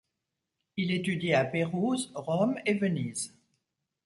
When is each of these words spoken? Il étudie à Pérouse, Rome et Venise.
Il 0.77 0.89
étudie 0.89 1.35
à 1.35 1.45
Pérouse, 1.45 2.11
Rome 2.15 2.57
et 2.65 2.73
Venise. 2.73 3.35